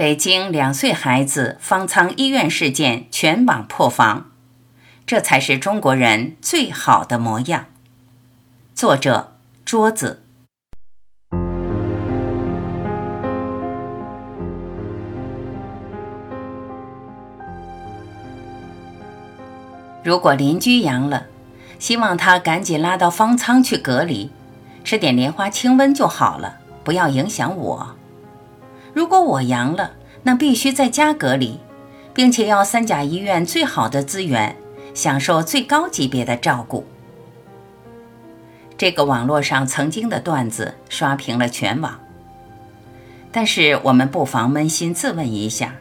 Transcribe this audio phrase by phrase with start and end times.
[0.00, 4.30] 北京两岁孩子方舱医院事件全网破防，
[5.04, 7.66] 这才是中国人最好的模样。
[8.74, 10.22] 作者：桌子。
[20.02, 21.26] 如果邻居阳了，
[21.78, 24.30] 希望他赶紧拉到方舱去隔离，
[24.82, 27.99] 吃点莲花清瘟就好了，不要影响我。
[28.92, 29.92] 如果我阳了，
[30.22, 31.58] 那必须在家隔离，
[32.12, 34.56] 并且要三甲医院最好的资源，
[34.94, 36.84] 享受最高级别的照顾。
[38.76, 42.00] 这个网络上曾经的段子刷屏了全网。
[43.30, 45.76] 但是我们不妨扪心自问一下：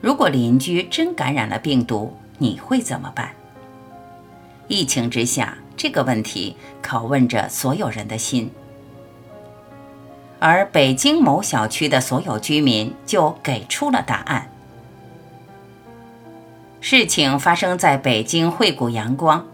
[0.00, 3.30] 如果邻居真感染了病毒，你会怎么办？
[4.68, 8.50] 疫情之下，这个问题拷问着所有人的心。
[10.40, 14.50] 而北京某小区的所有居民就给出了答案。
[16.80, 19.46] 事情发生在北京惠谷阳光，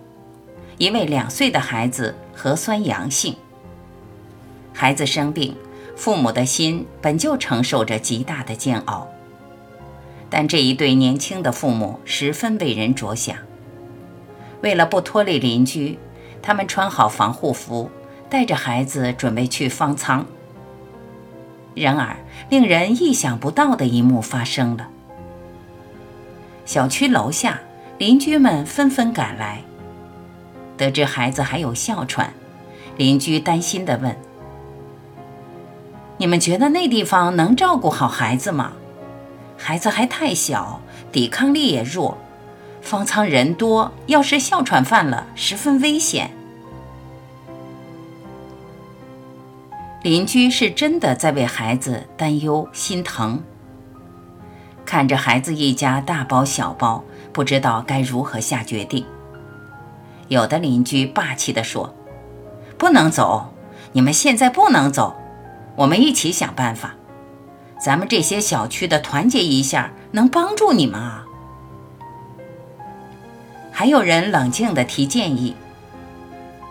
[0.79, 3.35] 一位两岁的孩子核酸阳性。
[4.73, 5.57] 孩子生病，
[5.97, 9.09] 父母的心本就承受着极大的煎熬。
[10.31, 13.37] 但这一对年轻的父母十分为人着想，
[14.61, 15.99] 为了不拖累邻居，
[16.41, 17.91] 他们穿好防护服，
[18.31, 20.25] 带着孩子准备去方舱。
[21.77, 22.17] 然而，
[22.49, 24.89] 令人意想不到的一幕发生了。
[26.65, 27.61] 小区楼下，
[27.99, 29.63] 邻居们纷纷赶来，
[30.77, 32.33] 得知孩子还有哮喘，
[32.97, 34.17] 邻居担心地问
[36.17, 38.73] ：“你们觉得那地方能照顾好孩子吗？”
[39.59, 40.81] 孩子还太小，
[41.13, 42.17] 抵抗力也弱，
[42.81, 46.31] 方舱人多，要是哮喘犯了，十分危险。
[50.07, 53.43] 邻居是真的在为孩子担忧心疼，
[54.85, 59.05] 看着孩子一家大包小包，不知道该如何下决定。
[60.29, 61.93] 有的邻居霸气地说
[62.79, 63.53] ：“不能走，
[63.91, 65.17] 你们现在不能走，
[65.75, 66.95] 我们一起想办法。”
[67.83, 71.27] 咱们这些小区的团结一下，能帮助你们啊！
[73.73, 75.57] 还有人冷静地提建议，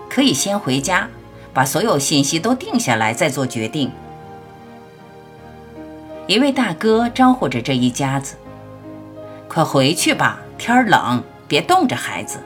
[0.10, 1.10] 可以先回家，
[1.56, 3.90] 把所有信息都定下来再做决定。
[6.28, 8.36] 一位大哥招呼着这一家子
[9.48, 12.40] ：“快回去吧，天冷，别冻着孩子。”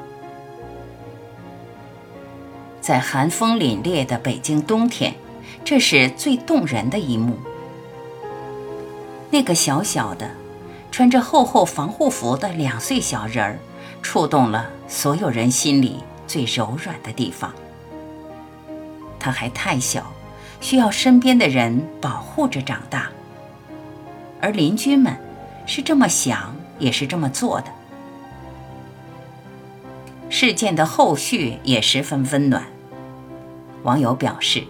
[2.82, 5.16] 在寒风凛冽的北京冬天，
[5.66, 7.38] 这是最动人的一幕。
[9.32, 10.30] 那个小小的、
[10.92, 13.58] 穿着厚厚防护服的两岁小人儿，
[14.04, 17.52] 触动了所有人心里最柔软的地方。
[19.20, 20.12] 他还太小，
[20.62, 23.10] 需要身边的人保护着长大。
[24.42, 25.16] 而邻居们
[25.66, 27.68] 是这么想，也是这么做的。
[30.30, 32.64] 事件的后续也十分温暖。
[33.84, 34.64] 网友表示，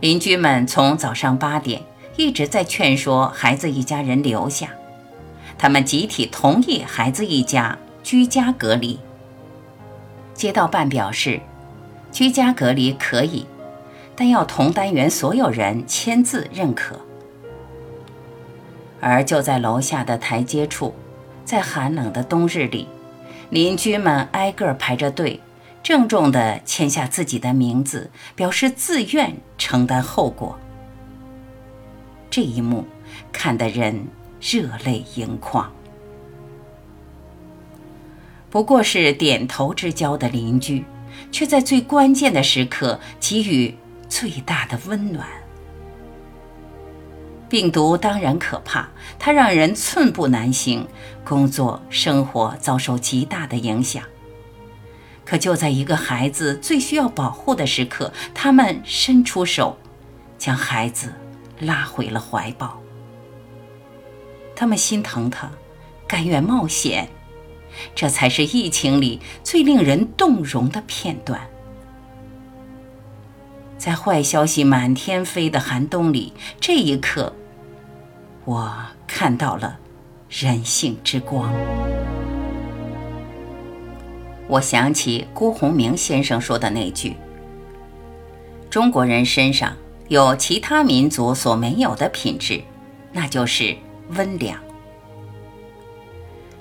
[0.00, 1.82] 邻居们从早上八点。
[2.18, 4.70] 一直在劝说孩子一家人留下，
[5.58, 8.98] 他们集体同意孩子一家居家隔离。
[10.32, 11.42] 街道办表示，
[12.10, 13.44] 居家隔离可以，
[14.16, 16.98] 但要同单元所有人签字认可。
[18.98, 20.94] 而就在楼下的台阶处，
[21.44, 22.88] 在寒冷的冬日里，
[23.50, 25.40] 邻居们挨个排着队，
[25.82, 30.58] 郑重地签下自己的名字，表示自愿承担后果。
[32.30, 32.86] 这一幕
[33.30, 34.08] 看得人
[34.40, 35.70] 热泪盈眶。
[38.50, 40.84] 不过是点头之交的邻居，
[41.30, 43.74] 却在最关键的时刻给予
[44.08, 45.26] 最大的温暖。
[47.48, 50.86] 病毒当然可怕，它让人寸步难行，
[51.24, 54.02] 工作生活遭受极大的影响。
[55.24, 59.78] 可就在一个孩子最需要保护的时刻，他们伸出手，
[60.38, 61.12] 将孩子。
[61.60, 62.82] 拉回了怀抱，
[64.54, 65.50] 他们心疼他，
[66.06, 67.08] 甘愿冒险，
[67.94, 71.48] 这才是疫情里最令人动容的片段。
[73.86, 77.32] 在坏消息满天飞的寒冬里，这一刻，
[78.44, 78.74] 我
[79.06, 79.78] 看到了
[80.28, 81.54] 人性之光。
[84.48, 87.14] 我想起辜鸿铭先生说的那句
[88.68, 89.72] ：“中国人身上。”
[90.08, 92.60] 有其他民族所没有的品质，
[93.12, 93.76] 那就是
[94.10, 94.60] 温良。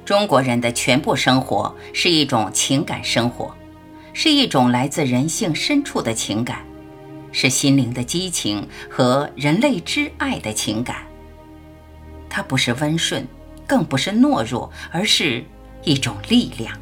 [0.03, 3.55] 中国人的全部生活是一种情感生活，
[4.13, 6.65] 是一种来自人性深处的情感，
[7.35, 11.05] 是心灵的激情和人类之爱的情感。
[12.29, 13.27] 它不是温顺，
[13.67, 15.43] 更不是懦弱，而是
[15.83, 16.79] 一种力量。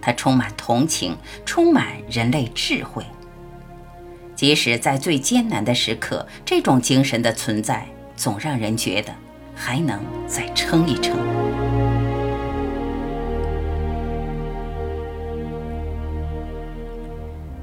[0.00, 3.04] 它充满同情，充满人类智慧。
[4.36, 7.84] 即使在最艰难的时刻，这种精神的存在，
[8.14, 9.12] 总让人觉得
[9.56, 11.35] 还能再撑一撑。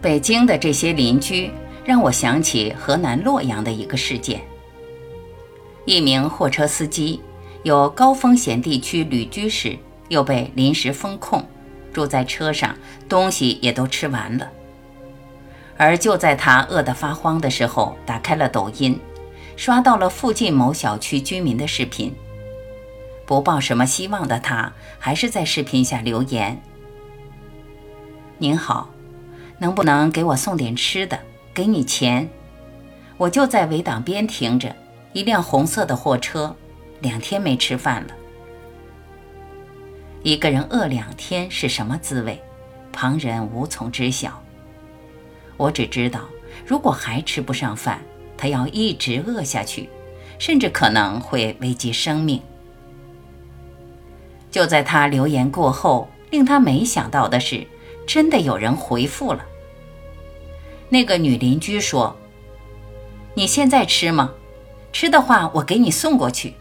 [0.04, 1.50] 北京的这些邻居
[1.86, 4.42] 让我想起河南洛阳的一个事件。
[5.86, 7.22] 一名货车司机
[7.64, 9.78] 有高风险地区旅居时，
[10.10, 11.48] 又被临时封控，
[11.94, 12.78] 住在车上，
[13.08, 14.52] 东西也都吃完了。
[15.78, 19.00] 而就在他饿得发慌的时候，打开了抖音，
[19.56, 22.14] 刷到了附近某小区居民的视频。
[23.26, 26.62] 不抱什么希望的他，还是在视频下留言
[28.38, 28.90] ：“您好。”
[29.64, 31.18] 能不能给我送点吃的？
[31.54, 32.30] 给你钱，
[33.16, 34.76] 我就在围挡边停着，
[35.14, 36.54] 一辆红色的货车，
[37.00, 38.14] 两天没吃饭了。
[40.22, 42.42] 一个人饿两天是什么滋味？
[42.92, 44.44] 旁人无从知晓。
[45.56, 46.20] 我只知道，
[46.66, 48.02] 如果还吃不上饭，
[48.36, 49.90] 他要一直饿下去，
[50.40, 52.42] 甚至可能会危及生命。
[54.52, 57.66] 就在他留言过后，令他没想到的是，
[58.06, 59.46] 真的有人回复了。
[60.94, 62.16] 那个女邻居说
[63.34, 64.32] ：“你现在吃吗？
[64.92, 66.54] 吃的话，我给你送过去。”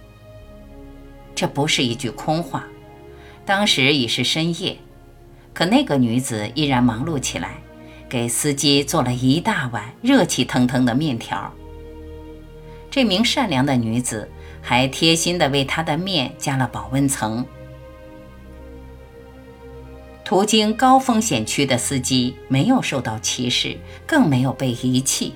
[1.37, 2.65] 这不是一句空话。
[3.45, 4.79] 当时已是深夜，
[5.53, 7.59] 可那个女子依然忙碌起来，
[8.09, 11.53] 给司机做了一大碗热气腾腾的面条。
[12.91, 14.27] 这名善良的女子
[14.63, 17.45] 还贴心地为他的面加了保温层。
[20.33, 23.77] 途经高风险区的司机没有受到歧视，
[24.07, 25.35] 更没有被遗弃。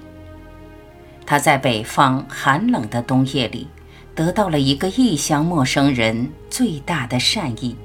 [1.27, 3.69] 他在北方寒冷的冬夜里，
[4.15, 7.77] 得到了一个异乡陌生人最大的善意。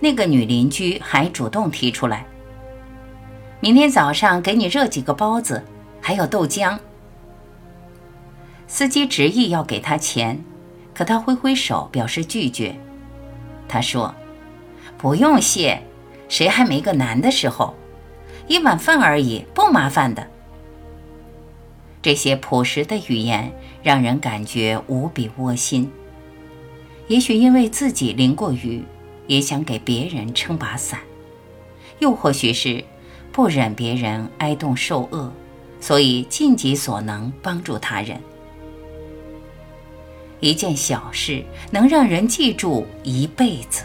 [0.00, 2.26] 那个女邻居还主动提出来
[3.62, 5.62] ：“明天早上给你热几个包子，
[6.00, 6.76] 还有豆浆。”
[8.66, 10.44] 司机执意要给他钱，
[10.92, 12.74] 可他挥挥手表示拒绝。
[13.68, 14.12] 他说。
[14.98, 15.80] 不用谢，
[16.28, 17.74] 谁还没个难的时候？
[18.48, 20.26] 一碗饭而已，不麻烦的。
[22.02, 23.52] 这些朴实的语言
[23.82, 25.90] 让人感觉无比窝心。
[27.06, 28.82] 也许因为自己淋过雨，
[29.26, 30.98] 也想给别人撑把伞；
[32.00, 32.82] 又或许是
[33.30, 35.32] 不忍别人挨冻受饿，
[35.80, 38.20] 所以尽己所能帮助他人。
[40.40, 43.84] 一件小事能让人记住一辈子。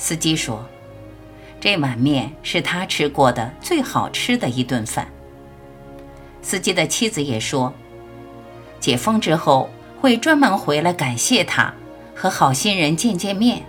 [0.00, 0.64] 司机说
[1.60, 5.06] ：“这碗面是他吃过的最好吃的一顿饭。”
[6.40, 7.70] 司机的妻子也说
[8.80, 9.68] ：“解封之后
[10.00, 11.74] 会专门回来感谢他，
[12.14, 13.62] 和好心人见见面。”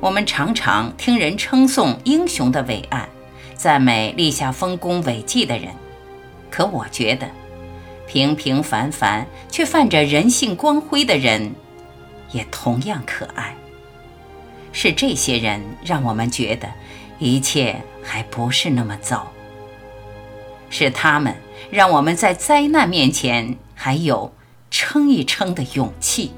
[0.00, 3.06] 我们常常听人称颂英雄的伟岸，
[3.54, 5.68] 赞美立下丰功伟绩的人，
[6.50, 7.28] 可我觉得，
[8.06, 11.52] 平平凡凡却泛着人性光辉的人。
[12.32, 13.54] 也同样可爱。
[14.72, 16.68] 是这些人让我们觉得
[17.18, 19.30] 一切还不是那么糟。
[20.70, 21.34] 是他们
[21.70, 24.32] 让我们在灾难面前还有
[24.70, 26.32] 撑一撑的勇气。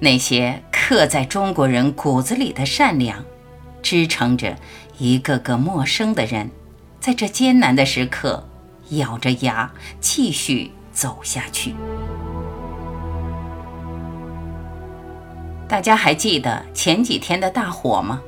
[0.00, 3.24] 那些刻在中国人骨子里的善良，
[3.82, 4.56] 支撑着
[4.98, 6.50] 一个个陌生的人，
[7.00, 8.48] 在这艰难的时刻
[8.90, 11.74] 咬着牙继续走下去。
[15.68, 18.22] 大家还记得前几天的大火吗？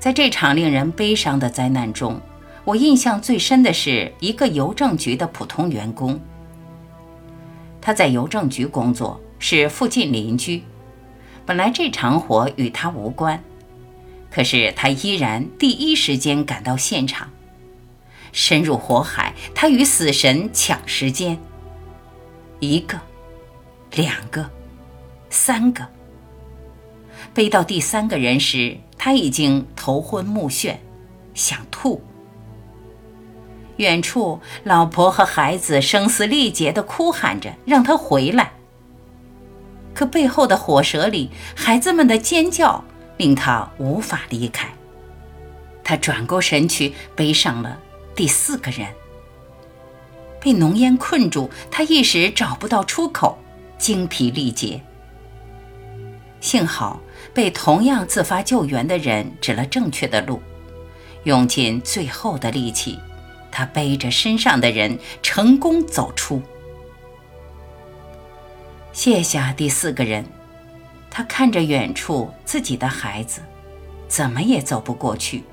[0.00, 2.20] 在这场令人悲伤的灾难中，
[2.64, 6.20] 我印象最深的是一个邮政局的普通员工。
[7.80, 10.64] 他在邮政局工作，是附近邻居。
[11.46, 13.42] 本来这场火与他无关，
[14.28, 17.30] 可是他依然第一时间赶到现场。
[18.32, 21.38] 深入火海，他与死神抢时间。
[22.58, 22.98] 一个，
[23.92, 24.50] 两个，
[25.30, 25.86] 三个。
[27.34, 30.76] 背到第三个人时，他已经头昏目眩，
[31.34, 32.02] 想吐。
[33.76, 38.52] 远处，老婆和孩子声嘶力竭地哭喊着，让他回来。
[39.94, 42.84] 可背后的火舌里，孩子们的尖叫
[43.16, 44.68] 令他无法离开。
[45.84, 47.78] 他转过身去，背上了
[48.14, 48.88] 第四个人。
[50.40, 53.38] 被浓烟困住，他一时找不到出口，
[53.76, 54.80] 精疲力竭。
[56.40, 57.00] 幸好。
[57.38, 60.42] 被同样自发救援的人指了正确的路，
[61.22, 62.98] 用尽最后的力气，
[63.48, 66.42] 他背着身上的人成功走出。
[68.92, 70.24] 卸下第四个人，
[71.08, 73.40] 他看着远处自己的孩子，
[74.08, 75.44] 怎么也走不过去，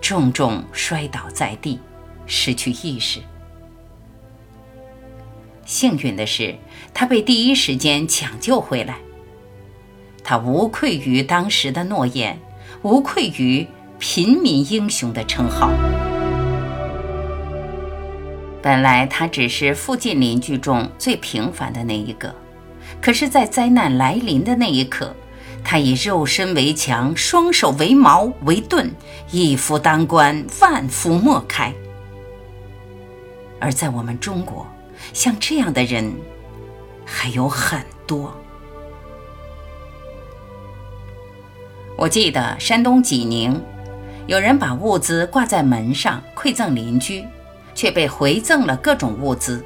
[0.00, 1.78] 重重摔倒在地，
[2.24, 3.20] 失去意识。
[5.66, 6.56] 幸运的是，
[6.94, 8.96] 他被第一时间抢救回来。
[10.22, 12.38] 他无愧于当时的诺言，
[12.82, 13.66] 无愧于
[13.98, 15.70] 平民英雄的称号。
[18.62, 22.34] 本来他只是附近邻居中最平凡的那一个，
[23.00, 25.14] 可是，在灾难来临的那一刻，
[25.64, 28.90] 他以肉身为强，双手为矛为盾，
[29.30, 31.72] 一夫当关，万夫莫开。
[33.58, 34.66] 而在我们中国，
[35.12, 36.10] 像这样的人
[37.04, 38.34] 还有很多。
[42.00, 43.62] 我记得山东济宁，
[44.26, 47.26] 有人把物资挂在门上馈赠邻居，
[47.74, 49.62] 却被回赠了各种物资。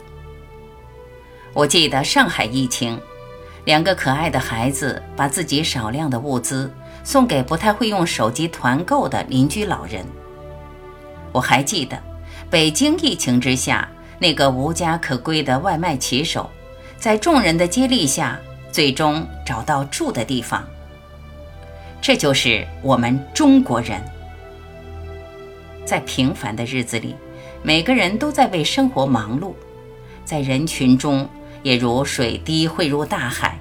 [1.53, 3.01] 我记得上海疫情，
[3.67, 6.69] 两个可爱的孩子把自己少量的物资
[7.05, 10.05] 送给不太会用手机团购的邻居老人。
[11.31, 11.97] 我还记得
[12.51, 13.89] 北京疫情之下，
[14.19, 16.51] 那个无家可归的外卖骑手，
[16.99, 18.37] 在众人的接力下，
[18.73, 20.67] 最终找到住的地方。
[22.05, 23.99] 这就是我们中国人，
[25.87, 27.17] 在平凡的日子里，
[27.63, 29.55] 每个人都在为生活忙碌，
[30.23, 31.27] 在人群中
[31.63, 33.59] 也如水滴汇入大海。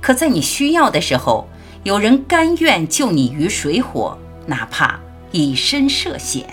[0.00, 1.48] 可在你需要的时候，
[1.82, 4.16] 有人甘愿救你于水火，
[4.46, 5.00] 哪怕
[5.32, 6.46] 以身涉险。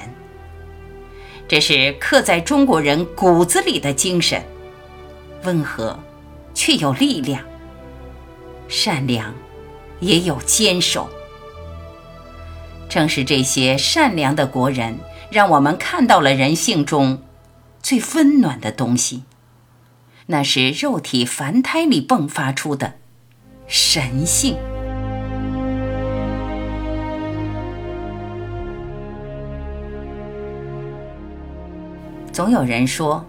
[1.48, 4.42] 这是刻在中国人骨子里的精神，
[5.44, 6.00] 温和
[6.56, 7.44] 却有力量，
[8.68, 9.32] 善良。
[10.02, 11.10] 也有坚守。
[12.90, 15.00] 正是这些善良的国人，
[15.32, 17.24] 让我们看到了人性中
[17.82, 19.24] 最温暖的东西，
[20.26, 22.96] 那是肉体凡胎里迸发出的
[23.66, 24.58] 神性。
[32.34, 33.26] 总有人说，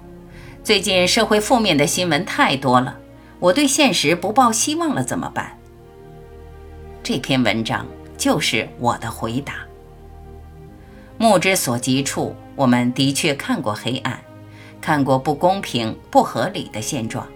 [0.64, 2.98] 最近社会负面的新闻太多了，
[3.38, 5.58] 我对现实不抱希望了，怎么办？
[7.04, 7.84] 这篇文章
[8.16, 9.54] 就是我的回答。
[11.18, 14.16] 目之所及处，我们的确看过黑暗，
[14.80, 17.26] 看过不公平、不合理的现状，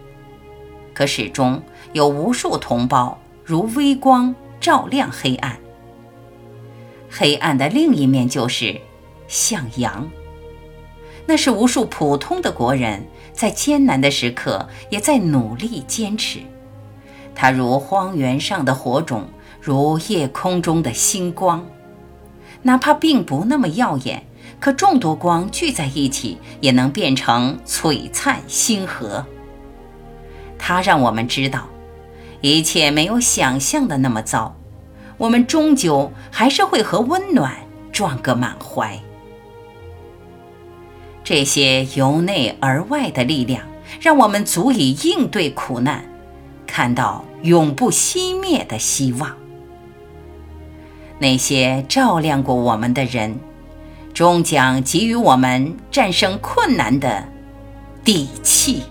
[0.94, 1.61] 可始终
[1.92, 5.58] 有无数同胞如微光照亮黑暗。
[7.11, 8.80] 黑暗的另一面就是
[9.26, 10.08] 向阳，
[11.26, 16.38] 那是无数普通的国人在艰难的时刻也在努力坚持。
[17.35, 19.28] 它如荒原上的火种。
[19.66, 21.66] 如夜空中的星光，
[22.62, 24.25] 哪怕并不那么耀眼，
[24.61, 29.26] 可众多光聚在一起，也能变成璀璨星河。
[30.56, 31.66] 它让我们知道，
[32.42, 34.54] 一切没有想象的那么糟，
[35.18, 37.52] 我们终究还是会和温暖
[37.90, 38.96] 撞个满怀。
[41.25, 43.66] 这些由内而外的力量，
[44.00, 46.08] 让我们足以应对苦难，
[46.68, 49.37] 看到永不熄灭的希望。
[51.18, 53.38] 那些照亮过我们的人，
[54.12, 57.25] 终将给予我们战胜困难的
[58.04, 58.82] 底气。